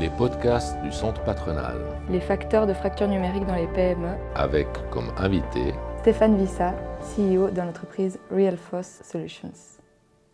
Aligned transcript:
les 0.00 0.08
podcasts 0.08 0.80
du 0.82 0.90
Centre 0.90 1.22
patronal. 1.24 1.76
Les 2.10 2.20
facteurs 2.20 2.66
de 2.66 2.72
fracture 2.72 3.06
numérique 3.06 3.44
dans 3.44 3.54
les 3.54 3.66
PME. 3.66 4.08
Avec 4.34 4.66
comme 4.90 5.12
invité 5.18 5.74
Stéphane 6.00 6.38
Vissa, 6.38 6.74
CEO 7.02 7.50
de 7.50 7.60
l'entreprise 7.60 8.18
Realforce 8.30 9.02
Solutions. 9.04 9.52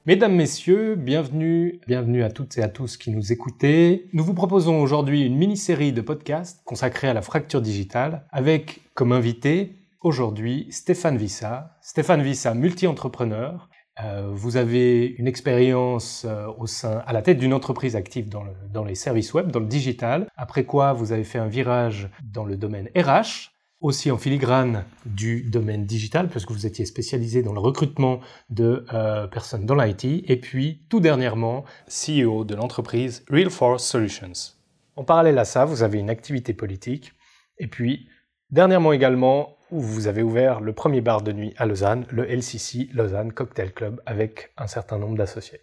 Mesdames, 0.07 0.37
Messieurs, 0.37 0.95
bienvenue, 0.95 1.81
bienvenue 1.89 2.23
à 2.23 2.31
toutes 2.31 2.57
et 2.59 2.63
à 2.63 2.69
tous 2.69 2.97
qui 2.97 3.11
nous 3.11 3.33
écoutez. 3.33 4.09
Nous 4.13 4.23
vous 4.23 4.35
proposons 4.35 4.81
aujourd'hui 4.81 5.27
une 5.27 5.37
mini-série 5.37 5.93
de 5.93 6.01
podcasts 6.01 6.63
consacrée 6.65 7.09
à 7.09 7.15
la 7.15 7.23
fracture 7.23 7.61
digitale 7.61 8.25
avec 8.31 8.83
comme 8.95 9.11
invité 9.11 9.75
aujourd'hui 10.01 10.69
Stéphane 10.71 11.17
Vissa. 11.17 11.77
Stéphane 11.81 12.23
Vissa, 12.23 12.55
multi-entrepreneur. 12.55 13.69
Euh, 14.05 14.29
vous 14.31 14.57
avez 14.57 15.07
une 15.19 15.27
expérience 15.27 16.27
euh, 16.29 16.47
au 16.59 16.67
sein, 16.67 17.03
à 17.07 17.13
la 17.13 17.23
tête 17.23 17.39
d'une 17.39 17.55
entreprise 17.55 17.97
active 17.97 18.29
dans, 18.29 18.45
le, 18.45 18.53
dans 18.71 18.85
les 18.85 18.95
services 18.95 19.33
web, 19.33 19.51
dans 19.51 19.61
le 19.61 19.67
digital. 19.67 20.29
Après 20.37 20.65
quoi, 20.65 20.93
vous 20.93 21.13
avez 21.13 21.25
fait 21.25 21.39
un 21.39 21.49
virage 21.49 22.11
dans 22.23 22.45
le 22.45 22.57
domaine 22.57 22.91
RH 22.95 23.53
aussi 23.81 24.11
en 24.11 24.17
filigrane 24.17 24.85
du 25.05 25.43
domaine 25.43 25.85
digital, 25.85 26.29
parce 26.29 26.47
que 26.47 26.53
vous 26.53 26.67
étiez 26.67 26.87
spécialisé 26.87 27.43
dans 27.43 27.53
le 27.53 27.61
recrutement 27.61 28.21
de 28.49 28.87
euh, 28.93 29.27
personnes 29.27 29.67
dans 29.67 29.75
l'IT, 29.75 30.05
et 30.05 30.41
puis 30.41 30.83
tout 30.89 31.01
dernièrement, 31.01 31.65
CEO 31.89 32.45
de 32.45 32.55
l'entreprise 32.55 33.25
Real 33.31 33.51
Force 33.51 33.85
Solutions. 33.85 34.55
En 34.97 35.05
parallèle 35.05 35.39
à 35.39 35.45
ça, 35.45 35.65
vous 35.67 35.83
avez 35.83 35.99
une 35.99 36.11
activité 36.11 36.55
politique, 36.55 37.13
et 37.59 37.67
puis 37.67 38.09
dernièrement 38.51 38.93
également, 38.93 39.56
vous 39.71 40.07
avez 40.07 40.23
ouvert 40.23 40.61
le 40.61 40.73
premier 40.73 41.01
bar 41.01 41.23
de 41.23 41.33
nuit 41.33 41.55
à 41.57 41.67
Lausanne, 41.67 42.05
le 42.11 42.25
LCC 42.25 42.89
Lausanne 42.95 43.33
Cocktail 43.33 43.73
Club, 43.73 44.01
avec 44.07 44.53
un 44.57 44.67
certain 44.67 44.99
nombre 44.99 45.17
d'associés. 45.17 45.61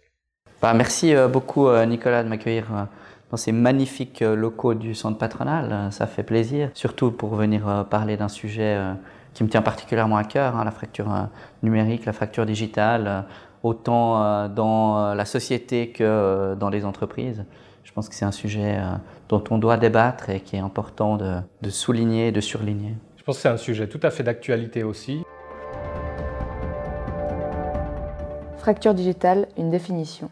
Bah, 0.62 0.74
merci 0.74 1.14
euh, 1.14 1.28
beaucoup 1.28 1.68
euh, 1.68 1.84
Nicolas 1.86 2.22
de 2.22 2.28
m'accueillir 2.28 2.88
dans 3.34 3.36
ces 3.36 3.50
magnifiques 3.50 4.22
euh, 4.22 4.36
locaux 4.36 4.74
du 4.74 4.94
centre 4.94 5.18
patronal. 5.18 5.72
Euh, 5.72 5.90
ça 5.90 6.06
fait 6.06 6.22
plaisir, 6.22 6.70
surtout 6.74 7.10
pour 7.10 7.34
venir 7.34 7.68
euh, 7.68 7.82
parler 7.82 8.16
d'un 8.16 8.28
sujet 8.28 8.78
qui 9.32 9.42
me 9.42 9.48
tient 9.48 9.62
particulièrement 9.62 10.16
à 10.16 10.22
cœur, 10.22 10.56
hein, 10.56 10.64
la 10.64 10.70
fracture 10.70 11.08
numérique, 11.64 12.04
la 12.04 12.12
fracture 12.12 12.46
digitale, 12.46 13.24
autant 13.64 14.48
dans 14.48 15.12
la 15.12 15.24
société 15.24 15.90
que 15.90 16.54
dans 16.54 16.68
les 16.68 16.84
entreprises. 16.84 17.44
Je 17.82 17.92
pense 17.92 18.08
que 18.08 18.14
c'est 18.14 18.24
un 18.24 18.30
sujet 18.30 18.78
dont 19.28 19.42
on 19.50 19.58
doit 19.58 19.76
débattre 19.76 20.30
et 20.30 20.40
qui 20.40 20.54
est 20.54 20.60
important 20.60 21.16
de, 21.16 21.70
souligner, 21.70 22.30
de 22.30 22.40
surligner. 22.40 22.94
Je 23.24 23.26
pense 23.26 23.36
que 23.36 23.42
c'est 23.44 23.48
un 23.48 23.56
sujet 23.56 23.88
tout 23.88 24.00
à 24.02 24.10
fait 24.10 24.22
d'actualité 24.22 24.82
aussi. 24.82 25.22
Fracture 28.58 28.92
digitale, 28.92 29.48
une 29.56 29.70
définition. 29.70 30.30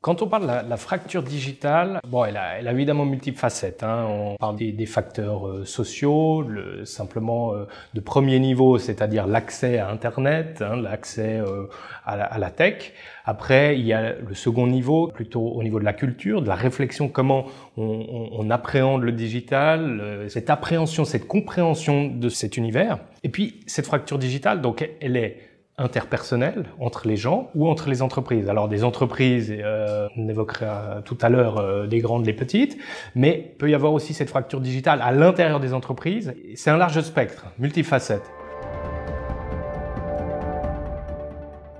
Quand 0.00 0.22
on 0.22 0.28
parle 0.28 0.42
de 0.42 0.70
la, 0.70 0.76
fracture 0.76 1.24
digitale, 1.24 2.00
bon, 2.06 2.24
elle 2.24 2.36
a, 2.36 2.60
évidemment 2.70 3.04
multiples 3.04 3.36
facettes. 3.36 3.82
Hein. 3.82 4.06
On 4.08 4.36
parle 4.36 4.54
des, 4.54 4.86
facteurs 4.86 5.48
euh, 5.48 5.64
sociaux, 5.64 6.42
le, 6.42 6.84
simplement 6.84 7.52
euh, 7.52 7.64
de 7.94 8.00
premier 8.00 8.38
niveau, 8.38 8.78
c'est-à-dire 8.78 9.26
l'accès 9.26 9.78
à 9.78 9.90
Internet, 9.90 10.62
hein, 10.62 10.76
l'accès 10.76 11.40
euh, 11.40 11.66
à, 12.06 12.38
la 12.38 12.50
tech. 12.52 12.92
Après, 13.24 13.76
il 13.76 13.84
y 13.84 13.92
a 13.92 14.12
le 14.12 14.34
second 14.34 14.68
niveau, 14.68 15.08
plutôt 15.08 15.48
au 15.48 15.64
niveau 15.64 15.80
de 15.80 15.84
la 15.84 15.94
culture, 15.94 16.42
de 16.42 16.48
la 16.48 16.54
réflexion, 16.54 17.08
comment 17.08 17.46
on, 17.76 18.28
on 18.30 18.50
appréhende 18.50 19.02
le 19.02 19.10
digital, 19.10 20.26
cette 20.28 20.48
appréhension, 20.48 21.04
cette 21.04 21.26
compréhension 21.26 22.06
de 22.06 22.28
cet 22.28 22.56
univers. 22.56 22.98
Et 23.24 23.30
puis, 23.30 23.64
cette 23.66 23.86
fracture 23.86 24.20
digitale, 24.20 24.60
donc, 24.60 24.88
elle 25.00 25.16
est 25.16 25.47
interpersonnel 25.78 26.66
entre 26.80 27.06
les 27.08 27.16
gens 27.16 27.50
ou 27.54 27.68
entre 27.68 27.88
les 27.88 28.02
entreprises. 28.02 28.48
Alors 28.48 28.68
des 28.68 28.84
entreprises, 28.84 29.54
euh, 29.56 30.08
on 30.16 30.28
évoquera 30.28 31.02
tout 31.04 31.16
à 31.22 31.28
l'heure 31.28 31.58
euh, 31.58 31.86
des 31.86 32.00
grandes, 32.00 32.26
les 32.26 32.32
petites, 32.32 32.76
mais 33.14 33.54
peut 33.58 33.70
y 33.70 33.74
avoir 33.74 33.92
aussi 33.92 34.12
cette 34.12 34.28
fracture 34.28 34.60
digitale 34.60 35.00
à 35.02 35.12
l'intérieur 35.12 35.60
des 35.60 35.72
entreprises. 35.72 36.34
C'est 36.54 36.70
un 36.70 36.76
large 36.76 37.00
spectre, 37.00 37.46
multifacette. 37.58 38.30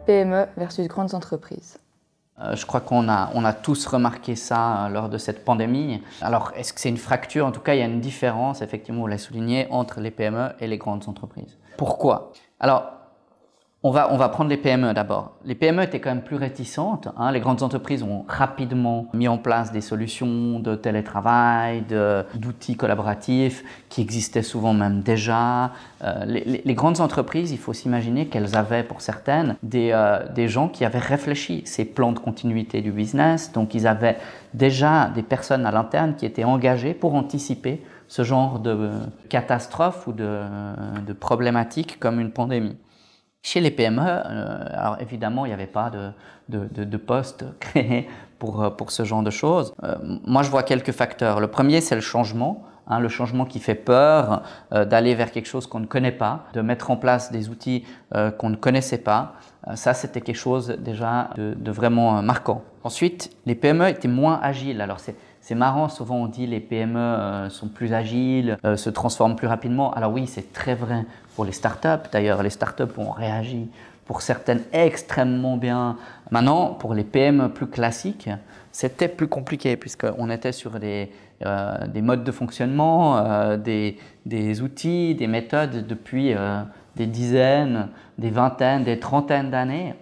PME 0.06 0.46
versus 0.56 0.88
grandes 0.88 1.14
entreprises. 1.14 1.78
Euh, 2.40 2.54
je 2.54 2.64
crois 2.66 2.80
qu'on 2.80 3.08
a, 3.08 3.30
on 3.34 3.44
a 3.44 3.52
tous 3.52 3.86
remarqué 3.86 4.36
ça 4.36 4.86
euh, 4.86 4.88
lors 4.88 5.08
de 5.08 5.18
cette 5.18 5.44
pandémie. 5.44 6.00
Alors, 6.22 6.52
est-ce 6.56 6.72
que 6.72 6.80
c'est 6.80 6.88
une 6.88 6.96
fracture? 6.96 7.44
En 7.46 7.52
tout 7.52 7.60
cas, 7.60 7.74
il 7.74 7.80
y 7.80 7.82
a 7.82 7.86
une 7.86 8.00
différence, 8.00 8.62
effectivement, 8.62 9.00
vous 9.00 9.06
l'avez 9.08 9.18
souligné, 9.18 9.66
entre 9.70 10.00
les 10.00 10.10
PME 10.10 10.50
et 10.60 10.68
les 10.68 10.78
grandes 10.78 11.08
entreprises. 11.08 11.58
Pourquoi? 11.76 12.32
Alors, 12.60 12.92
on 13.84 13.92
va, 13.92 14.12
on 14.12 14.16
va 14.16 14.28
prendre 14.28 14.50
les 14.50 14.56
PME 14.56 14.92
d'abord. 14.92 15.36
Les 15.44 15.54
PME 15.54 15.84
étaient 15.84 16.00
quand 16.00 16.10
même 16.10 16.24
plus 16.24 16.34
réticentes. 16.34 17.08
Hein. 17.16 17.30
Les 17.30 17.38
grandes 17.38 17.62
entreprises 17.62 18.02
ont 18.02 18.24
rapidement 18.26 19.06
mis 19.14 19.28
en 19.28 19.38
place 19.38 19.70
des 19.70 19.80
solutions 19.80 20.58
de 20.58 20.74
télétravail, 20.74 21.84
d'outils 22.34 22.76
collaboratifs 22.76 23.62
qui 23.88 24.00
existaient 24.00 24.42
souvent 24.42 24.74
même 24.74 25.02
déjà. 25.02 25.70
Euh, 26.02 26.24
les, 26.24 26.62
les, 26.64 26.74
grandes 26.74 27.00
entreprises, 27.00 27.52
il 27.52 27.58
faut 27.58 27.72
s'imaginer 27.72 28.26
qu'elles 28.26 28.56
avaient 28.56 28.82
pour 28.82 29.00
certaines 29.00 29.54
des, 29.62 29.90
euh, 29.92 30.26
des 30.34 30.48
gens 30.48 30.68
qui 30.68 30.84
avaient 30.84 30.98
réfléchi 30.98 31.62
ces 31.64 31.84
plans 31.84 32.10
de 32.10 32.18
continuité 32.18 32.80
du 32.80 32.90
business. 32.90 33.52
Donc 33.52 33.74
ils 33.74 33.86
avaient 33.86 34.18
déjà 34.54 35.08
des 35.14 35.22
personnes 35.22 35.64
à 35.66 35.70
l'interne 35.70 36.16
qui 36.16 36.26
étaient 36.26 36.42
engagées 36.42 36.94
pour 36.94 37.14
anticiper 37.14 37.80
ce 38.08 38.24
genre 38.24 38.58
de 38.58 38.90
catastrophe 39.28 40.08
ou 40.08 40.12
de, 40.12 40.40
de 41.06 41.12
problématique 41.12 42.00
comme 42.00 42.18
une 42.18 42.32
pandémie. 42.32 42.76
Chez 43.42 43.60
les 43.60 43.70
PME, 43.70 44.02
euh, 44.02 44.64
alors 44.72 44.96
évidemment, 45.00 45.46
il 45.46 45.48
n'y 45.48 45.54
avait 45.54 45.66
pas 45.66 45.90
de, 45.90 46.10
de, 46.48 46.84
de, 46.84 46.96
poste 46.96 47.44
créé 47.60 48.08
pour, 48.38 48.62
euh, 48.62 48.70
pour 48.70 48.90
ce 48.90 49.04
genre 49.04 49.22
de 49.22 49.30
choses. 49.30 49.72
Euh, 49.84 49.94
moi, 50.26 50.42
je 50.42 50.50
vois 50.50 50.64
quelques 50.64 50.92
facteurs. 50.92 51.40
Le 51.40 51.48
premier, 51.48 51.80
c'est 51.80 51.94
le 51.94 52.00
changement. 52.00 52.64
Hein, 52.90 53.00
le 53.00 53.08
changement 53.10 53.44
qui 53.44 53.60
fait 53.60 53.74
peur, 53.74 54.42
d'aller 54.70 55.14
vers 55.14 55.30
quelque 55.30 55.44
chose 55.44 55.66
qu'on 55.66 55.80
ne 55.80 55.86
connaît 55.86 56.10
pas, 56.10 56.46
de 56.54 56.62
mettre 56.62 56.90
en 56.90 56.96
place 56.96 57.30
des 57.30 57.50
outils 57.50 57.84
qu'on 58.38 58.48
ne 58.48 58.56
connaissait 58.56 58.96
pas. 58.96 59.34
ça, 59.74 59.92
c'était 59.92 60.22
quelque 60.22 60.38
chose 60.38 60.68
déjà 60.78 61.28
de, 61.36 61.52
de, 61.52 61.70
vraiment 61.70 62.22
marquant. 62.22 62.62
Ensuite, 62.84 63.30
les 63.44 63.54
PME 63.54 63.90
étaient 63.90 64.08
moins 64.08 64.40
agiles. 64.42 64.80
Alors, 64.80 65.00
c'est 65.00 65.16
c'est 65.48 65.54
marrant, 65.54 65.88
souvent 65.88 66.16
on 66.16 66.26
dit 66.26 66.46
les 66.46 66.60
PME 66.60 67.48
sont 67.48 67.68
plus 67.68 67.94
agiles, 67.94 68.58
se 68.76 68.90
transforment 68.90 69.34
plus 69.34 69.46
rapidement. 69.46 69.94
Alors 69.94 70.12
oui, 70.12 70.26
c'est 70.26 70.52
très 70.52 70.74
vrai 70.74 71.06
pour 71.36 71.46
les 71.46 71.52
startups. 71.52 72.06
D'ailleurs, 72.12 72.42
les 72.42 72.50
startups 72.50 72.98
ont 72.98 73.12
réagi 73.12 73.70
pour 74.04 74.20
certaines 74.20 74.62
extrêmement 74.72 75.56
bien. 75.56 75.96
Maintenant, 76.30 76.74
pour 76.74 76.92
les 76.92 77.04
PME 77.04 77.48
plus 77.48 77.66
classiques, 77.66 78.28
c'était 78.72 79.08
plus 79.08 79.28
compliqué 79.28 79.78
puisqu'on 79.78 80.28
était 80.28 80.52
sur 80.52 80.80
des, 80.80 81.10
euh, 81.46 81.86
des, 81.86 82.02
modes 82.02 82.24
de 82.24 82.32
fonctionnement, 82.32 83.18
euh, 83.18 83.56
des, 83.56 83.96
des, 84.26 84.60
outils, 84.60 85.14
des 85.14 85.28
méthodes 85.28 85.86
depuis 85.86 86.34
euh, 86.34 86.60
des 86.96 87.06
dizaines, 87.06 87.88
des 88.18 88.30
vingtaines, 88.30 88.84
des 88.84 88.98
trentaines 88.98 89.50
d'années. 89.50 89.94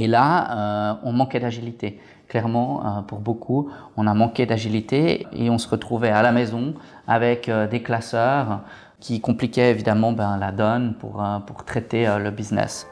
Et 0.00 0.06
là, 0.06 1.00
on 1.02 1.12
manquait 1.12 1.40
d'agilité. 1.40 1.98
Clairement, 2.28 3.02
pour 3.08 3.18
beaucoup, 3.18 3.68
on 3.96 4.06
a 4.06 4.14
manqué 4.14 4.46
d'agilité 4.46 5.26
et 5.32 5.50
on 5.50 5.58
se 5.58 5.68
retrouvait 5.68 6.10
à 6.10 6.22
la 6.22 6.30
maison 6.30 6.74
avec 7.08 7.50
des 7.50 7.82
classeurs 7.82 8.60
qui 9.00 9.20
compliquait 9.20 9.70
évidemment 9.70 10.12
ben, 10.12 10.36
la 10.38 10.52
donne 10.52 10.94
pour, 10.94 11.22
euh, 11.22 11.38
pour 11.40 11.64
traiter 11.64 12.06
euh, 12.06 12.18
le 12.18 12.30
business. 12.30 12.86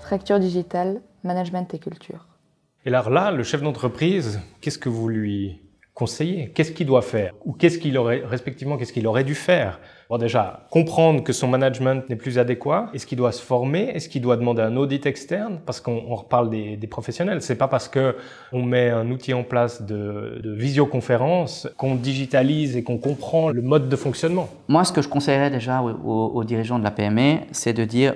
Fracture 0.00 0.38
digitale, 0.38 1.00
management 1.24 1.72
et 1.74 1.78
culture. 1.78 2.26
Et 2.84 2.88
alors 2.88 3.10
là, 3.10 3.30
le 3.32 3.42
chef 3.42 3.62
d'entreprise, 3.62 4.40
qu'est-ce 4.60 4.78
que 4.78 4.88
vous 4.88 5.08
lui 5.08 5.60
conseiller 5.96 6.50
Qu'est-ce 6.54 6.72
qu'il 6.72 6.86
doit 6.86 7.00
faire 7.00 7.32
Ou 7.46 7.54
qu'est-ce 7.54 7.78
qu'il 7.78 7.96
aurait, 7.96 8.22
respectivement, 8.22 8.76
qu'est-ce 8.76 8.92
qu'il 8.92 9.06
aurait 9.06 9.24
dû 9.24 9.34
faire? 9.34 9.80
Bon, 10.10 10.18
déjà, 10.18 10.66
comprendre 10.70 11.24
que 11.24 11.32
son 11.32 11.48
management 11.48 12.08
n'est 12.10 12.16
plus 12.16 12.38
adéquat. 12.38 12.90
Est-ce 12.92 13.06
qu'il 13.06 13.16
doit 13.16 13.32
se 13.32 13.42
former? 13.42 13.88
Est-ce 13.94 14.10
qu'il 14.10 14.20
doit 14.20 14.36
demander 14.36 14.60
un 14.60 14.76
audit 14.76 15.06
externe? 15.06 15.58
Parce 15.64 15.80
qu'on 15.80 16.14
reparle 16.14 16.50
des, 16.50 16.76
des 16.76 16.86
professionnels. 16.86 17.40
C'est 17.40 17.56
pas 17.56 17.66
parce 17.66 17.88
que 17.88 18.14
on 18.52 18.62
met 18.62 18.90
un 18.90 19.10
outil 19.10 19.32
en 19.32 19.42
place 19.42 19.82
de, 19.82 20.38
de 20.44 20.52
visioconférence 20.52 21.66
qu'on 21.78 21.94
digitalise 21.94 22.76
et 22.76 22.82
qu'on 22.84 22.98
comprend 22.98 23.48
le 23.48 23.62
mode 23.62 23.88
de 23.88 23.96
fonctionnement. 23.96 24.50
Moi, 24.68 24.84
ce 24.84 24.92
que 24.92 25.00
je 25.00 25.08
conseillerais 25.08 25.50
déjà 25.50 25.80
aux, 25.80 26.26
aux 26.26 26.44
dirigeants 26.44 26.78
de 26.78 26.84
la 26.84 26.90
PME, 26.90 27.38
c'est 27.52 27.72
de 27.72 27.84
dire 27.84 28.14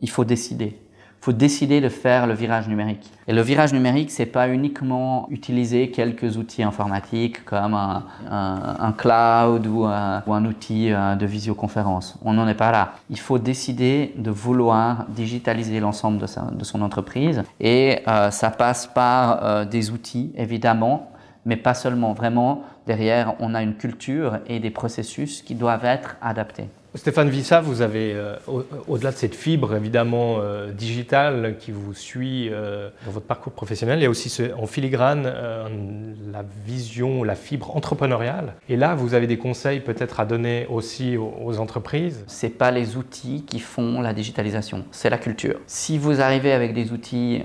il 0.00 0.08
faut 0.08 0.24
décider 0.24 0.78
faut 1.20 1.32
décider 1.32 1.80
de 1.82 1.90
faire 1.90 2.26
le 2.26 2.32
virage 2.32 2.66
numérique. 2.66 3.10
Et 3.28 3.34
le 3.34 3.42
virage 3.42 3.74
numérique, 3.74 4.10
c'est 4.10 4.26
pas 4.26 4.48
uniquement 4.48 5.26
utiliser 5.30 5.90
quelques 5.90 6.38
outils 6.38 6.62
informatiques 6.62 7.44
comme 7.44 7.74
un, 7.74 8.94
cloud 8.96 9.66
ou 9.66 9.84
un, 9.84 10.22
ou 10.26 10.32
un, 10.32 10.44
outil 10.46 10.90
euh, 10.90 11.14
de 11.16 11.26
visioconférence. 11.26 12.16
On 12.22 12.32
n'en 12.32 12.48
est 12.48 12.54
pas 12.54 12.72
là. 12.72 12.94
Il 13.10 13.18
faut 13.18 13.38
décider 13.38 14.14
de 14.16 14.30
vouloir 14.30 15.04
digitaliser 15.08 15.78
l'ensemble 15.78 16.18
de, 16.18 16.64
son 16.64 16.82
entreprise 16.82 17.42
et 17.60 17.98
euh, 18.08 18.30
ça 18.30 18.50
passe 18.50 18.86
par 18.86 19.44
euh, 19.44 19.64
des 19.64 19.90
outils, 19.90 20.32
évidemment, 20.36 21.12
mais 21.44 21.56
pas 21.56 21.74
seulement. 21.74 22.14
Vraiment, 22.14 22.62
derrière, 22.86 23.34
on 23.40 23.54
a 23.54 23.62
une 23.62 23.74
culture 23.74 24.38
et 24.46 24.58
des 24.58 24.70
processus 24.70 25.42
qui 25.42 25.54
doivent 25.54 25.84
être 25.84 26.16
adaptés. 26.22 26.68
Stéphane 26.96 27.28
Vissa, 27.28 27.60
vous 27.60 27.82
avez, 27.82 28.14
euh, 28.14 28.34
au- 28.48 28.64
au-delà 28.88 29.12
de 29.12 29.16
cette 29.16 29.36
fibre 29.36 29.76
évidemment 29.76 30.38
euh, 30.40 30.72
digitale 30.72 31.54
qui 31.60 31.70
vous 31.70 31.94
suit 31.94 32.48
euh, 32.50 32.90
dans 33.06 33.12
votre 33.12 33.26
parcours 33.26 33.52
professionnel, 33.52 34.00
il 34.00 34.02
y 34.02 34.06
a 34.06 34.10
aussi 34.10 34.28
ce- 34.28 34.52
en 34.60 34.66
filigrane 34.66 35.22
la 35.22 36.44
vision, 36.66 37.22
la 37.22 37.36
fibre 37.36 37.76
entrepreneuriale. 37.76 38.54
Et 38.68 38.76
là, 38.76 38.96
vous 38.96 39.14
avez 39.14 39.28
des 39.28 39.38
conseils 39.38 39.78
peut-être 39.78 40.18
à 40.18 40.24
donner 40.24 40.66
aussi 40.68 41.16
aux, 41.16 41.32
aux 41.44 41.58
entreprises. 41.60 42.24
C'est 42.26 42.48
pas 42.58 42.72
les 42.72 42.96
outils 42.96 43.44
qui 43.46 43.60
font 43.60 44.00
la 44.00 44.12
digitalisation, 44.12 44.84
c'est 44.90 45.10
la 45.10 45.18
culture. 45.18 45.60
Si 45.68 45.96
vous 45.96 46.20
arrivez 46.20 46.52
avec 46.52 46.74
des 46.74 46.90
outils 46.90 47.40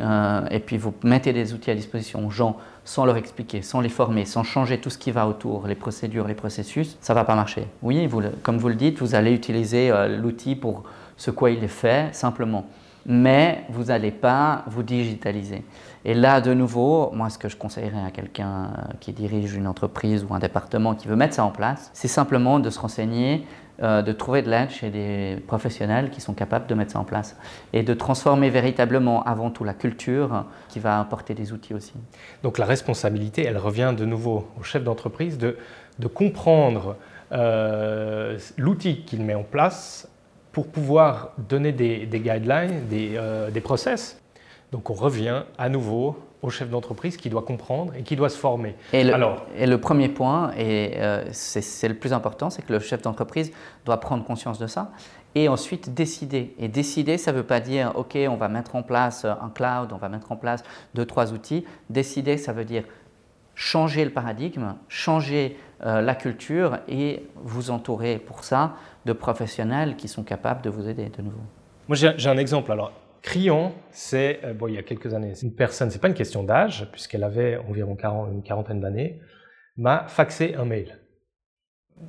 et 0.50 0.60
puis 0.60 0.78
vous 0.78 0.94
mettez 1.04 1.34
des 1.34 1.54
outils 1.54 1.70
à 1.70 1.76
disposition 1.76 2.26
aux 2.26 2.32
gens 2.32 2.58
sans 2.86 3.06
leur 3.06 3.18
expliquer, 3.18 3.62
sans 3.64 3.82
les 3.82 3.90
former, 3.90 4.26
sans 4.26 4.44
changer 4.44 4.80
tout 4.80 4.92
ce 4.92 4.98
qui 4.98 5.12
va 5.12 5.28
autour, 5.28 5.68
les 5.68 5.76
procédures, 5.76 6.28
les 6.28 6.36
processus, 6.36 6.98
ça 7.02 7.14
va 7.14 7.26
pas 7.26 7.36
marcher. 7.36 7.68
Oui, 7.82 8.08
comme 8.44 8.60
vous 8.60 8.70
le 8.70 8.76
dites, 8.76 9.00
vous 9.00 9.16
allez 9.16 9.34
utiliser 9.34 9.92
euh, 9.92 10.18
l'outil 10.18 10.56
pour 10.56 10.84
ce 11.18 11.32
quoi 11.32 11.50
il 11.50 11.64
est 11.64 11.68
fait, 11.68 12.14
simplement. 12.14 12.66
Mais 13.08 13.66
vous 13.70 13.86
n'allez 13.86 14.12
pas 14.12 14.64
vous 14.68 14.84
digitaliser. 14.84 15.64
Et 16.06 16.14
là, 16.14 16.42
de 16.42 16.54
nouveau, 16.54 17.12
moi, 17.14 17.30
ce 17.30 17.38
que 17.40 17.50
je 17.50 17.58
conseillerais 17.58 18.04
à 18.06 18.12
quelqu'un 18.12 18.66
euh, 18.66 18.82
qui 19.00 19.12
dirige 19.12 19.56
une 19.56 19.68
entreprise 19.68 20.24
ou 20.28 20.34
un 20.36 20.40
département 20.40 20.94
qui 20.94 21.08
veut 21.08 21.16
mettre 21.16 21.34
ça 21.34 21.44
en 21.44 21.52
place, 21.52 21.90
c'est 21.94 22.08
simplement 22.08 22.60
de 22.60 22.70
se 22.70 22.80
renseigner, 22.80 23.46
euh, 23.84 24.02
de 24.02 24.14
trouver 24.14 24.42
de 24.42 24.50
l'aide 24.50 24.70
chez 24.70 24.90
des 24.90 25.38
professionnels 25.48 26.10
qui 26.10 26.22
sont 26.22 26.34
capables 26.34 26.66
de 26.66 26.74
mettre 26.76 26.94
ça 26.94 27.00
en 27.00 27.04
place 27.04 27.36
et 27.74 27.84
de 27.84 27.94
transformer 27.94 28.50
véritablement 28.50 29.22
avant 29.24 29.50
tout 29.50 29.66
la 29.66 29.74
culture 29.74 30.46
qui 30.70 30.80
va 30.80 31.00
apporter 31.00 31.34
des 31.34 31.52
outils 31.52 31.74
aussi. 31.74 31.94
Donc 32.42 32.58
la 32.58 32.66
responsabilité, 32.66 33.44
elle 33.44 33.58
revient 33.58 33.94
de 33.98 34.06
nouveau 34.06 34.48
au 34.58 34.64
chef 34.64 34.84
d'entreprise 34.84 35.38
de, 35.38 35.58
comprendre 36.14 36.96
euh, 37.34 38.38
l'outil 38.58 39.02
qu'il 39.02 39.24
met 39.24 39.36
en 39.36 39.44
place 39.44 40.08
pour 40.54 40.68
pouvoir 40.68 41.32
donner 41.38 41.74
des, 41.74 42.06
des 42.06 42.20
guidelines, 42.22 42.88
des, 42.88 43.16
euh, 43.18 43.52
des 43.52 43.62
process. 43.62 44.22
Donc 44.72 44.90
on 44.90 44.94
revient 44.94 45.44
à 45.58 45.68
nouveau 45.68 46.18
au 46.46 46.50
chef 46.52 46.70
d'entreprise 46.70 47.18
qui 47.18 47.30
doit 47.30 47.42
comprendre 47.42 47.94
et 47.96 48.04
qui 48.04 48.16
doit 48.16 48.30
se 48.30 48.38
former. 48.38 48.76
Et 48.94 49.04
le, 49.04 49.14
Alors, 49.14 49.46
et 49.58 49.66
le 49.66 49.80
premier 49.80 50.10
point, 50.10 50.52
et 50.58 50.94
euh, 50.98 51.24
c'est 51.32 51.88
le 51.88 51.96
plus 51.96 52.14
important, 52.14 52.50
c'est 52.50 52.62
que 52.62 52.72
le 52.72 52.80
chef 52.80 53.02
d'entreprise 53.02 53.52
doit 53.84 54.00
prendre 54.00 54.24
conscience 54.24 54.60
de 54.60 54.68
ça 54.68 54.92
et 55.34 55.50
ensuite 55.50 55.94
décider. 55.94 56.54
Et 56.60 56.68
décider, 56.68 57.18
ça 57.18 57.32
ne 57.32 57.38
veut 57.38 57.44
pas 57.44 57.60
dire, 57.60 57.92
OK, 57.96 58.18
on 58.30 58.36
va 58.36 58.48
mettre 58.48 58.76
en 58.76 58.84
place 58.84 59.26
un 59.26 59.50
cloud, 59.54 59.92
on 59.92 59.98
va 59.98 60.08
mettre 60.08 60.32
en 60.32 60.38
place 60.38 60.64
deux, 60.94 61.06
trois 61.06 61.34
outils. 61.34 61.66
Décider, 61.90 62.38
ça 62.38 62.54
veut 62.54 62.66
dire 62.66 62.84
changer 63.56 64.06
le 64.06 64.12
paradigme, 64.12 64.76
changer 64.88 65.58
euh, 65.84 66.02
la 66.02 66.14
culture 66.14 66.78
et 66.88 67.24
vous 67.36 67.72
entourer 67.72 68.18
pour 68.20 68.44
ça 68.44 68.76
de 69.06 69.14
professionnels 69.14 69.96
qui 69.96 70.08
sont 70.08 70.24
capables 70.24 70.62
de 70.62 70.70
vous 70.70 70.88
aider 70.88 71.10
de 71.18 71.22
nouveau. 71.22 71.42
moi 71.88 71.96
j'ai 71.96 72.14
j'ai 72.18 72.30
un 72.30 72.38
exemple. 72.38 72.72
Alors, 72.72 72.92
Crion, 73.26 73.74
c'est, 73.90 74.40
euh, 74.44 74.54
bon, 74.54 74.68
il 74.68 74.76
y 74.76 74.78
a 74.78 74.84
quelques 74.84 75.12
années, 75.16 75.34
une 75.42 75.56
personne, 75.56 75.90
c'est 75.90 76.00
pas 76.00 76.10
une 76.10 76.14
question 76.14 76.44
d'âge, 76.44 76.88
puisqu'elle 76.92 77.24
avait 77.24 77.58
environ 77.58 77.96
40 77.96 78.30
une 78.32 78.44
quarantaine 78.44 78.80
d'années, 78.80 79.20
m'a 79.78 80.06
faxé 80.08 80.54
un 80.54 80.64
mail. 80.64 81.00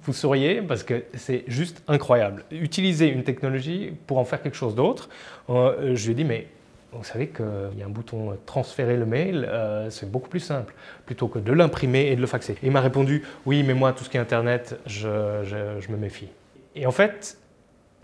Vous 0.02 0.12
sauriez, 0.12 0.60
parce 0.60 0.82
que 0.82 1.04
c'est 1.14 1.44
juste 1.46 1.82
incroyable. 1.88 2.44
Utiliser 2.50 3.06
une 3.08 3.24
technologie 3.24 3.92
pour 4.06 4.18
en 4.18 4.26
faire 4.26 4.42
quelque 4.42 4.58
chose 4.58 4.74
d'autre. 4.74 5.08
Euh, 5.48 5.94
je 5.94 6.04
lui 6.04 6.12
ai 6.12 6.14
dit, 6.16 6.24
mais 6.24 6.48
vous 6.92 7.02
savez 7.02 7.28
qu'il 7.28 7.78
y 7.78 7.82
a 7.82 7.86
un 7.86 7.90
bouton 7.90 8.32
euh, 8.32 8.34
transférer 8.44 8.98
le 8.98 9.06
mail, 9.06 9.46
euh, 9.48 9.88
c'est 9.88 10.10
beaucoup 10.10 10.28
plus 10.28 10.40
simple, 10.40 10.74
plutôt 11.06 11.28
que 11.28 11.38
de 11.38 11.52
l'imprimer 11.54 12.08
et 12.08 12.16
de 12.16 12.20
le 12.20 12.26
faxer. 12.26 12.52
Et 12.62 12.66
il 12.66 12.72
m'a 12.72 12.82
répondu, 12.82 13.22
oui, 13.46 13.62
mais 13.62 13.72
moi, 13.74 13.94
tout 13.94 14.04
ce 14.04 14.10
qui 14.10 14.18
est 14.18 14.20
Internet, 14.20 14.78
je- 14.84 15.42
je 15.80 15.90
me 15.90 15.96
méfie. 15.96 16.28
Et 16.74 16.84
en 16.86 16.92
fait, 16.92 17.38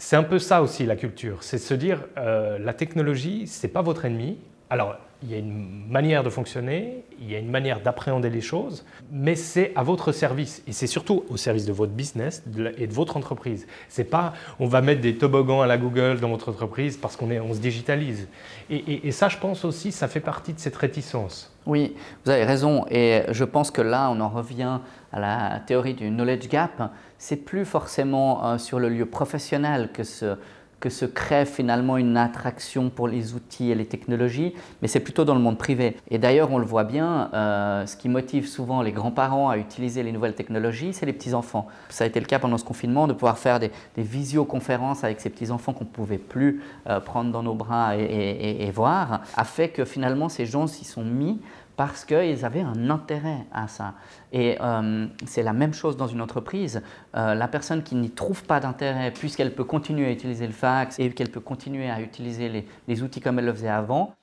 c'est 0.03 0.17
un 0.17 0.25
peu 0.25 0.41
ça 0.41 0.63
aussi 0.63 0.85
la 0.85 0.97
culture, 0.97 1.45
c'est 1.45 1.59
se 1.59 1.75
dire 1.75 2.01
euh, 2.19 2.59
la 2.59 2.75
technologie, 2.75 3.47
c'est 3.47 3.69
pas 3.69 3.83
votre 3.83 4.05
ennemi. 4.05 4.37
Alors, 4.69 4.99
il 5.23 5.31
y 5.31 5.35
a 5.35 5.39
une 5.39 5.87
manière 5.89 6.25
de 6.25 6.31
fonctionner, 6.31 7.05
il 7.21 7.31
y 7.31 7.37
a 7.37 7.39
une 7.39 7.51
manière 7.51 7.81
d'appréhender 7.81 8.31
les 8.31 8.41
choses, 8.41 8.85
mais 9.11 9.37
c'est 9.37 9.73
à 9.77 9.83
votre 9.83 10.11
service 10.13 10.63
et 10.67 10.73
c'est 10.73 10.87
surtout 10.87 11.25
au 11.29 11.37
service 11.37 11.65
de 11.65 11.73
votre 11.73 11.93
business 11.93 12.43
et 12.79 12.87
de 12.87 12.93
votre 12.93 13.17
entreprise. 13.17 13.67
C'est 13.89 14.05
pas 14.05 14.33
on 14.59 14.67
va 14.67 14.81
mettre 14.81 15.01
des 15.01 15.17
toboggans 15.17 15.61
à 15.61 15.67
la 15.67 15.79
Google 15.79 16.19
dans 16.21 16.29
votre 16.31 16.49
entreprise 16.49 16.97
parce 16.97 17.17
qu'on 17.17 17.31
on 17.31 17.55
se 17.55 17.61
digitalise. 17.61 18.27
Et, 18.71 19.07
et- 19.07 19.13
ça, 19.13 19.29
je 19.29 19.37
pense 19.37 19.65
aussi, 19.65 19.93
ça 19.93 20.09
fait 20.09 20.21
partie 20.21 20.53
de 20.55 20.59
cette 20.59 20.77
réticence. 20.77 21.53
Oui, 21.67 21.95
vous 22.25 22.31
avez 22.33 22.45
raison. 22.45 22.87
Et 22.91 23.23
je 23.31 23.45
pense 23.45 23.71
que 23.71 23.83
là, 23.83 24.11
on 24.11 24.21
en 24.21 24.29
revient 24.29 24.81
à 25.13 25.21
la 25.21 25.61
théorie 25.67 25.95
du 25.95 26.11
knowledge 26.11 26.49
gap. 26.49 26.91
C'est 27.19 27.37
plus 27.37 27.65
forcément 27.65 28.45
euh, 28.45 28.59
sur 28.59 28.81
le 28.81 28.89
lieu 28.89 29.07
professionnel 29.07 29.91
que 29.93 30.03
se, 30.03 30.37
que 30.83 30.91
se 30.91 31.05
crée 31.05 31.47
finalement 31.47 31.97
une 31.97 32.17
attraction 32.17 32.91
pour 32.91 33.07
les 33.07 33.35
outils 33.35 33.71
et 33.71 33.75
les 33.77 33.87
technologies, 33.87 34.53
mais 34.83 34.89
c'est 34.89 34.99
plutôt 34.99 35.25
dans 35.25 35.37
le 35.37 35.41
monde 35.41 35.57
privé. 35.57 35.97
Et 36.11 36.19
d'ailleurs, 36.19 36.51
on 36.51 36.59
le 36.59 36.67
voit 36.67 36.83
bien, 36.83 37.31
euh, 37.33 37.87
ce 37.87 37.97
qui 37.97 38.09
motive 38.09 38.49
souvent 38.49 38.83
les 38.83 38.91
grands-parents 38.91 39.49
à 39.49 39.59
utiliser 39.59 40.03
les 40.03 40.11
nouvelles 40.11 40.35
technologies, 40.35 40.93
c'est 40.93 41.07
les 41.07 41.13
petits-enfants. 41.13 41.69
Ça 41.89 42.03
a 42.03 42.09
été 42.09 42.19
le 42.19 42.27
cas 42.27 42.41
pendant 42.41 42.59
ce 42.59 42.65
confinement, 42.65 43.07
de 43.07 43.13
pouvoir 43.13 43.39
faire 43.39 43.61
des, 43.61 43.71
visioconférences 43.97 45.05
avec 45.05 45.21
ces 45.21 45.31
petits-enfants 45.31 45.73
qu'on 45.73 45.85
ne 45.85 45.89
pouvait 45.89 46.19
plus 46.19 46.63
euh, 46.89 46.99
prendre 46.99 47.31
dans 47.31 47.45
nos 47.45 47.55
bras 47.55 47.97
et 47.97 48.71
voir, 48.75 49.21
a 49.37 49.45
fait 49.45 49.69
que 49.69 49.85
finalement 49.85 50.29
ces 50.29 50.47
gens 50.47 50.67
s'y 50.67 50.85
sont 50.85 51.05
mis 51.05 51.39
parce 51.77 52.05
qu'ils 52.05 52.45
avaient 52.45 52.61
un 52.61 52.91
intérêt 52.91 53.47
à 53.53 53.69
ça. 53.69 53.95
Et 54.33 54.57
euh, 54.61 55.07
c'est 55.27 55.43
la 55.43 55.53
même 55.53 55.75
chose 55.75 55.97
dans 55.97 56.07
une 56.07 56.21
entreprise. 56.21 56.83
Euh, 57.17 57.35
la 57.35 57.49
personne 57.49 57.83
qui 57.83 57.95
n'y 57.95 58.11
trouve 58.11 58.45
pas 58.45 58.61
d'intérêt, 58.61 59.11
puisqu'elle 59.11 59.55
peut 59.55 59.65
continuer 59.65 60.07
à 60.07 60.11
utiliser 60.11 60.47
le 60.47 60.53
fax 60.53 60.99
et 60.99 61.11
qu'elle 61.11 61.31
peut 61.31 61.41
continuer 61.41 61.91
à 61.91 62.01
utiliser 62.01 62.67
les, 62.89 63.03
outils 63.03 63.21
comme 63.21 63.39
elle 63.39 63.47
le 63.47 63.55
faisait 63.55 63.69
avant, 63.69 64.15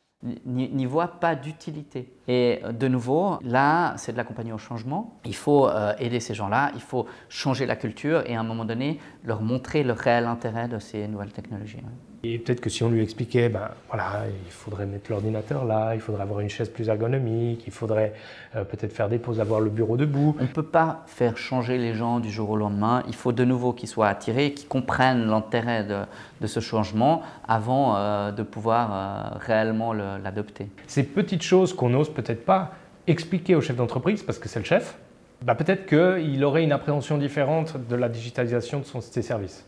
n'y 0.46 0.86
voit 0.86 1.19
pas 1.19 1.36
d'utilité. 1.36 2.13
Et 2.28 2.60
euh, 2.63 2.72
de 2.72 2.88
nouveau, 2.88 3.40
là, 3.42 3.95
c'est 3.98 4.12
de 4.12 4.18
l'accompagner 4.18 4.54
au 4.54 4.57
changement. 4.57 5.19
Il 5.25 5.36
faut 5.36 5.69
aider 6.00 6.19
ces 6.19 6.34
gens-là, 6.34 6.72
il 6.75 6.81
faut 6.81 7.06
changer 7.30 7.66
la 7.66 7.75
culture 7.75 8.24
et 8.25 8.36
à 8.36 8.40
un 8.40 8.44
moment 8.44 8.66
donné, 8.66 9.00
leur 9.24 9.42
montrer 9.42 9.84
le 9.84 9.94
réel 9.94 10.25
intérêt 10.25 10.68
de 10.68 10.80
ces 10.80 11.07
nouvelles 11.07 11.31
technologies. 11.31 11.78
Et 12.21 12.38
peut-être 12.38 12.60
que 12.60 12.69
si 12.69 12.83
on 12.83 12.89
lui 12.89 13.01
expliquait, 13.01 13.48
ben 13.48 13.69
voilà, 13.88 14.24
il 14.45 14.51
faudrait 14.51 14.86
mettre 14.86 15.10
l'ordinateur 15.10 15.63
là, 15.63 15.95
il 15.95 16.01
faudrait 16.01 16.24
avoir 16.24 16.42
une 16.42 16.50
chaise 16.50 16.68
plus 16.68 16.89
ergonomique, 16.89 17.63
il 17.66 17.71
faudrait 17.71 18.12
euh, 18.57 18.66
peut-être 18.66 18.92
faire 18.92 19.07
des 19.07 19.19
pauses, 19.19 19.39
avoir 19.39 19.62
le 19.62 19.69
bureau 19.69 19.95
debout. 19.95 20.36
On 20.38 20.44
ne 20.44 20.48
peut 20.48 20.62
pas 20.63 21.04
faire 21.07 21.38
changer 21.38 21.77
les 21.77 21.94
gens 21.94 22.19
du 22.19 22.30
jour 22.30 22.50
au 22.50 22.57
lendemain. 22.57 23.04
Il 23.07 23.16
faut 23.16 23.31
de 23.31 23.45
nouveau 23.45 23.71
qu'ils 23.71 23.88
soient 23.88 24.10
attirés, 24.10 24.51
qu'ils 24.54 24.68
comprennent 24.68 25.27
l'intérêt 25.27 25.86
de, 25.86 26.00
de 26.42 26.48
ce 26.48 26.60
changement 26.60 27.21
avant 27.48 27.95
euh, 27.95 28.31
de 28.33 28.44
pouvoir 28.44 28.89
euh, 28.92 29.38
réellement 29.39 29.94
le- 29.94 30.18
l'adopter. 30.21 30.68
Ces 30.88 31.04
petites 31.04 31.44
choses 31.44 31.74
qu'on 31.74 31.89
n'ose 31.89 32.10
peut-être 32.13 32.44
pas 32.44 32.71
expliquer 33.07 33.56
au 33.56 33.61
chef 33.61 33.78
d'entreprise 33.78 34.23
parce 34.23 34.40
que 34.40 34.49
c'est 34.49 34.59
le 34.59 34.66
chef, 34.66 34.97
bah 35.42 35.56
peut-être 35.56 35.85
qu'il 35.85 36.44
aurait 36.44 36.66
une 36.66 36.73
appréhension 36.73 37.18
différente 37.18 37.78
de 37.90 37.95
la 37.95 38.09
digitalisation 38.09 38.80
de 38.80 38.83
son- 38.85 38.99
de 38.99 39.04
ses 39.06 39.21
services. 39.21 39.66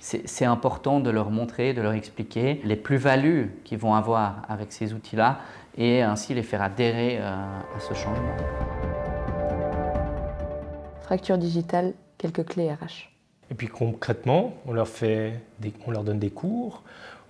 C'est 0.00 0.44
important 0.44 1.00
de 1.00 1.10
leur 1.10 1.30
montrer, 1.30 1.74
de 1.74 1.82
leur 1.82 1.92
expliquer 1.92 2.60
les 2.64 2.76
plus-values 2.76 3.50
qu'ils 3.64 3.78
vont 3.78 3.94
avoir 3.94 4.42
avec 4.48 4.72
ces 4.72 4.94
outils-là 4.94 5.38
et 5.76 6.02
ainsi 6.02 6.34
les 6.34 6.42
faire 6.42 6.62
adhérer 6.62 7.18
euh, 7.20 7.34
à 7.76 7.80
ce 7.80 7.94
changement. 7.94 8.36
Fracture 11.02 11.38
digitale, 11.38 11.94
quelques 12.16 12.44
clés 12.46 12.70
RH. 12.72 13.10
Et 13.50 13.54
puis 13.54 13.66
concrètement, 13.66 14.54
on 14.66 14.72
leur, 14.72 14.88
fait 14.88 15.40
des- 15.58 15.72
on 15.86 15.90
leur 15.90 16.04
donne 16.04 16.18
des 16.18 16.30
cours, 16.30 16.82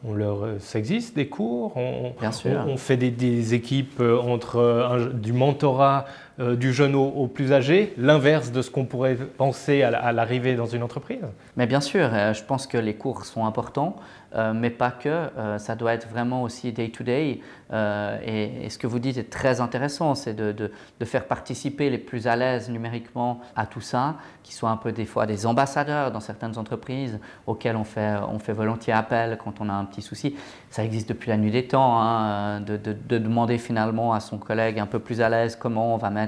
on 0.04 0.12
leur, 0.14 0.44
euh, 0.44 0.58
ça 0.58 0.78
existe 0.78 1.14
des 1.16 1.28
cours, 1.28 1.76
on, 1.76 2.12
Bien 2.20 2.32
sûr. 2.32 2.64
on, 2.66 2.72
on 2.72 2.76
fait 2.76 2.96
des, 2.96 3.10
des 3.10 3.54
équipes 3.54 4.00
euh, 4.00 4.18
entre 4.20 4.60
un- 4.60 5.06
du 5.14 5.32
mentorat 5.32 6.06
euh, 6.40 6.56
du 6.56 6.72
jeune 6.72 6.94
au, 6.94 7.06
au 7.06 7.26
plus 7.26 7.52
âgé, 7.52 7.92
l'inverse 7.96 8.52
de 8.52 8.62
ce 8.62 8.70
qu'on 8.70 8.84
pourrait 8.84 9.16
penser 9.16 9.82
à 9.82 9.90
la- 9.90 9.98
à 9.98 10.12
l'arrivée 10.12 10.54
dans 10.54 10.66
une 10.66 10.82
entreprise. 10.82 11.24
Mais 11.56 11.66
bien 11.66 11.80
sûr, 11.80 12.08
euh, 12.12 12.32
je 12.32 12.44
pense 12.44 12.66
que 12.66 12.78
les 12.78 12.94
cours 12.94 13.24
sont 13.24 13.44
importants, 13.44 13.96
euh, 14.34 14.52
mais 14.54 14.70
pas 14.70 14.90
que. 14.90 15.28
Ça 15.58 15.74
doit 15.74 15.94
être 15.94 16.06
vraiment 16.08 16.42
aussi 16.42 16.70
day-to-day. 16.72 17.40
Et, 17.72 18.64
et 18.64 18.70
ce 18.70 18.78
que 18.78 18.86
vous 18.86 18.98
dites 18.98 19.16
est 19.18 19.30
très 19.30 19.60
intéressant, 19.60 20.14
c'est 20.14 20.34
de, 20.34 20.70
faire 21.04 21.24
participer 21.24 21.88
les 21.90 21.98
plus 21.98 22.26
à 22.26 22.36
l'aise 22.36 22.68
numériquement 22.70 23.40
à 23.56 23.66
tout 23.66 23.80
ça, 23.80 24.16
qui 24.42 24.52
soient 24.54 24.70
un 24.70 24.76
peu 24.76 24.92
des 24.92 25.06
fois 25.06 25.26
des 25.26 25.46
ambassadeurs 25.46 26.10
dans 26.12 26.20
certaines 26.20 26.58
entreprises 26.58 27.18
auxquelles 27.46 27.76
on 27.76 27.84
fait, 27.84 28.16
on 28.30 28.38
fait 28.38 28.52
volontiers 28.52 28.92
appel 28.92 29.38
quand 29.42 29.60
on 29.60 29.68
a 29.70 29.72
un 29.72 29.84
petit 29.86 30.02
souci. 30.02 30.36
Ça 30.70 30.84
existe 30.84 31.08
depuis 31.08 31.30
la 31.30 31.36
nuit 31.38 31.50
des 31.50 31.66
temps, 31.66 31.98
hein, 32.00 32.60
de 32.60 33.18
demander 33.18 33.56
finalement 33.58 34.12
à 34.12 34.20
son 34.20 34.36
collègue 34.38 34.78
un 34.78 34.86
peu 34.86 34.98
plus 34.98 35.20
à 35.22 35.28
l'aise 35.30 35.56
comment 35.56 35.94
on 35.94 35.96
va 35.98 36.10
mettre 36.10 36.27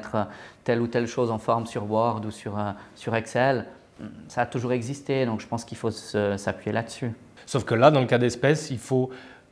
telle 0.64 0.80
ou 0.80 0.87
telle 0.87 1.07
chose 1.07 1.30
en 1.30 1.38
forme 1.38 1.66
sur 1.66 1.90
Word 1.90 2.23
ou 2.26 2.30
sur, 2.30 2.59
euh, 2.59 2.73
sur 2.95 3.14
Excel 3.14 3.66
ça 4.28 4.42
a 4.42 4.47
toujours 4.47 4.73
existé, 4.73 5.26
donc 5.26 5.40
je 5.40 5.47
pense 5.47 5.64
qu'il 5.64 5.76
faut 5.76 5.90
s'appuyer 5.90 6.73
là-dessus. 6.73 7.12
Sauf 7.47 7.64
que 7.64 7.75
là, 7.75 7.90
dans 7.90 8.00
le 8.00 8.07
cas 8.07 8.19
d'espèce, 8.19 8.71
il 8.71 8.78
faut 8.78 9.11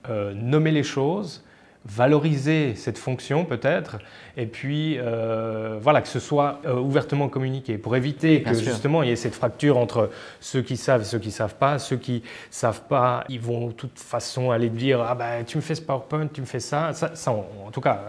euh, 0.09 0.33
nommer 0.35 0.71
les 0.71 0.83
choses, 0.83 1.45
valoriser 1.88 2.75
cette 2.75 2.99
fonction 2.99 3.45
peut-être, 3.45 3.99
et 4.37 4.47
puis 4.47 4.97
euh, 4.99 5.78
voilà 5.80 6.02
que 6.02 6.09
ce 6.09 6.21
soit 6.21 6.61
euh, 6.66 6.78
ouvertement 6.78 7.28
communiqué 7.28 7.78
pour 7.78 7.97
éviter 7.97 8.42
que 8.42 8.54
justement 8.54 9.02
il 9.02 9.09
y 9.09 9.12
ait 9.12 9.16
cette 9.16 9.35
fracture 9.35 9.78
entre 9.78 10.11
ceux 10.40 10.61
qui 10.61 10.76
savent 10.76 11.00
et 11.00 11.04
ceux 11.04 11.18
qui 11.18 11.30
savent 11.30 11.57
pas. 11.57 11.78
Ceux 11.78 11.97
qui 11.97 12.23
savent 12.50 12.83
pas, 12.83 13.25
ils 13.28 13.40
vont 13.40 13.68
de 13.68 13.73
toute 13.73 13.99
façon 13.99 14.50
aller 14.50 14.68
dire 14.68 15.00
ah 15.00 15.14
ben 15.14 15.45
tu 15.47 15.57
me 15.57 15.62
fais 15.62 15.75
ce 15.75 15.83
PowerPoint, 15.83 16.28
tu 16.28 16.40
me 16.40 16.47
fais 16.47 16.61
ça. 16.61 16.92
ça, 16.92 17.33
en, 17.33 17.71
tout 17.73 17.80
cas 17.80 18.02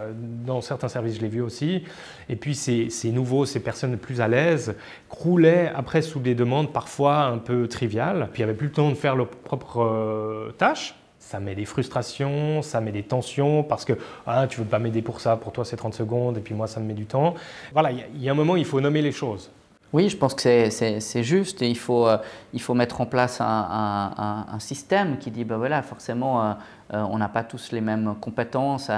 dans 0.44 0.60
certains 0.60 0.88
services 0.88 1.16
je 1.16 1.22
l'ai 1.22 1.28
vu 1.28 1.40
aussi. 1.40 1.84
Et 2.28 2.36
puis 2.36 2.54
ces, 2.54 2.90
ces 2.90 3.10
nouveaux, 3.10 3.46
ces 3.46 3.60
personnes 3.60 3.96
plus 3.96 4.20
à 4.20 4.28
l'aise 4.28 4.76
croulaient 5.08 5.72
après 5.74 6.02
sous 6.02 6.20
des 6.20 6.34
demandes 6.34 6.72
parfois 6.72 7.24
un 7.24 7.38
peu 7.38 7.66
triviales. 7.66 8.28
Puis 8.32 8.42
avait 8.42 8.54
plus 8.54 8.66
le 8.66 8.72
temps 8.72 8.90
de 8.90 8.94
faire 8.94 9.16
leurs 9.16 9.28
propres 9.28 9.82
euh, 9.82 10.52
tâches 10.58 10.94
ça 11.20 11.38
met 11.38 11.54
des 11.54 11.66
frustrations, 11.66 12.62
ça 12.62 12.80
met 12.80 12.90
des 12.90 13.04
tensions 13.04 13.62
parce 13.62 13.84
que 13.84 13.92
ah, 14.26 14.46
tu 14.48 14.58
veux 14.58 14.66
pas 14.66 14.80
m'aider 14.80 15.02
pour 15.02 15.20
ça, 15.20 15.36
pour 15.36 15.52
toi 15.52 15.64
c'est 15.64 15.76
30 15.76 15.94
secondes 15.94 16.38
et 16.38 16.40
puis 16.40 16.54
moi 16.54 16.66
ça 16.66 16.80
me 16.80 16.86
met 16.86 16.94
du 16.94 17.06
temps. 17.06 17.34
Voilà, 17.72 17.92
il 17.92 18.22
y, 18.22 18.28
a 18.28 18.32
un 18.32 18.34
moment 18.34 18.56
il 18.56 18.64
faut 18.64 18.80
nommer 18.80 19.02
les 19.02 19.12
choses. 19.12 19.50
Oui, 19.92 20.08
je 20.08 20.16
pense 20.16 20.34
que 20.34 20.70
c'est 20.70 21.22
juste 21.22 21.62
il 21.62 21.76
faut, 21.76 22.06
euh, 22.06 22.16
il 22.52 22.62
faut 22.62 22.74
mettre 22.74 23.00
en 23.00 23.06
place 23.06 23.40
un, 23.40 24.46
un, 24.48 24.58
système 24.60 25.18
qui 25.18 25.32
dit, 25.32 25.44
ben 25.44 25.56
voilà, 25.56 25.82
forcément, 25.82 26.44
euh, 26.44 26.52
euh, 26.94 27.02
on 27.10 27.18
n'a 27.18 27.28
pas 27.28 27.42
tous 27.42 27.72
les 27.72 27.80
mêmes 27.80 28.14
compétences, 28.20 28.88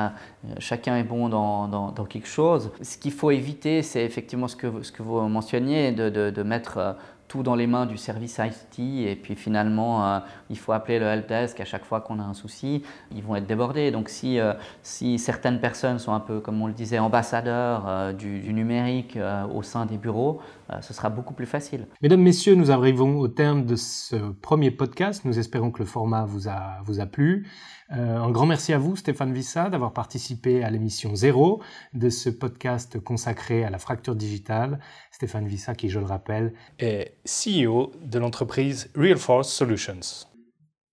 chacun 0.59 0.97
est 0.99 1.05
bon 1.05 1.31
dans, 1.31 1.67
dans, 1.67 1.93
dans, 1.93 2.05
quelque 2.05 2.29
chose. 2.29 2.71
Ce 2.83 2.99
qu'il 2.99 3.12
faut 3.12 3.31
éviter, 3.31 3.83
c'est 3.83 4.05
effectivement 4.05 4.49
ce 4.49 4.57
que, 4.57 4.83
ce 4.83 4.93
que 4.93 5.02
vous 5.02 5.19
mentionniez, 5.29 5.93
de, 5.93 6.11
de, 6.11 6.29
de 6.29 6.43
mettre 6.43 6.97
tout 7.33 7.43
dans 7.43 7.55
les 7.55 7.67
mains 7.67 7.87
du 7.87 7.97
service 7.97 8.39
IT 8.39 8.79
et 8.79 9.17
puis 9.17 9.37
finalement 9.37 10.07
euh, 10.07 10.19
il 10.51 10.59
faut 10.59 10.73
appeler 10.73 10.99
le 10.99 11.07
helpdesk 11.07 11.59
à 11.61 11.65
chaque 11.65 11.87
fois 11.87 12.03
qu'on 12.03 12.19
a 12.19 12.23
un 12.23 12.35
souci, 12.35 12.83
ils 13.11 13.23
vont 13.23 13.37
être 13.37 13.47
débordés. 13.47 13.91
Donc 13.91 14.11
si, 14.11 14.39
euh, 14.39 14.53
si 14.83 15.19
certaines 15.19 15.59
personnes 15.59 15.99
sont 15.99 16.12
un 16.12 16.21
peu, 16.21 16.41
comme 16.41 16.61
on 16.61 16.67
le 16.67 16.75
disait, 16.75 16.99
ambassadeurs 16.99 17.89
euh, 17.89 18.12
du, 18.12 18.53
numérique 18.53 19.19
au 19.55 19.62
sein 19.62 19.87
des 19.87 19.97
bureaux, 19.97 20.41
ce 20.81 20.93
sera 20.93 21.09
beaucoup 21.09 21.33
plus 21.33 21.47
facile. 21.47 21.87
Mesdames, 22.03 22.21
Messieurs, 22.21 22.55
nous 22.55 22.71
arrivons 22.71 23.19
au 23.19 23.29
terme 23.29 23.65
de 23.65 23.77
ce 23.77 24.17
premier 24.17 24.71
podcast. 24.71 25.25
Nous 25.25 25.39
espérons 25.39 25.71
que 25.71 25.79
le 25.79 25.87
format 25.87 26.25
vous 26.25 26.49
a, 26.49 26.79
vous 26.85 27.01
a 27.01 27.07
plu. 27.07 27.47
Un 27.91 28.31
grand 28.31 28.47
merci 28.47 28.73
à 28.73 28.79
vous, 28.79 28.97
Stéphane 28.97 29.35
Vissa, 29.35 29.69
d'avoir 29.69 29.93
participé 29.93 30.65
à 30.65 30.71
l'émission 30.71 31.15
zéro 31.15 31.62
de 31.93 32.09
ce 32.09 32.31
podcast 32.31 32.99
consacré 33.01 33.65
à 33.65 33.71
la 33.71 33.79
fracture 33.79 34.15
digitale. 34.15 34.81
Stéphane 35.11 35.47
Vissa, 35.47 35.75
qui, 35.75 35.91
je 35.91 35.99
le 35.99 36.07
rappelle, 36.07 36.55
est 36.79 37.17
CEO 37.25 37.93
de 38.02 38.19
l'entreprise 38.19 38.91
Realforce 38.97 39.49
Solutions. 39.49 40.26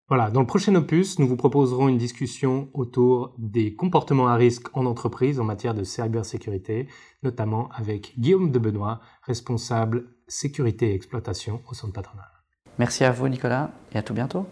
Voilà, 0.07 0.31
dans 0.31 0.39
le 0.39 0.48
prochain 0.48 0.74
opus, 0.74 1.19
nous 1.19 1.27
vous 1.27 1.38
proposerons 1.38 1.88
une 1.88 1.98
discussion 1.98 2.69
autour 2.74 3.36
des 3.38 3.75
comportements 3.75 4.27
à 4.27 4.36
risque 4.36 4.65
en 4.75 4.88
entreprise 4.88 5.39
en 5.39 5.43
matière 5.43 5.75
de 5.75 5.83
cybersécurité, 5.83 6.88
notamment 7.21 7.69
avec 7.75 8.13
Guillaume 8.17 8.51
de 8.51 8.57
Benoît, 8.57 9.01
responsable 9.21 10.07
sécurité 10.27 10.89
et 10.89 10.95
exploitation 10.95 11.62
au 11.69 11.75
centre 11.75 11.93
patronal. 11.93 12.25
Merci 12.79 13.03
à 13.03 13.12
vous, 13.12 13.27
Nicolas, 13.27 13.71
et 13.93 13.98
à 13.98 14.01
tout 14.01 14.13
bientôt. 14.13 14.48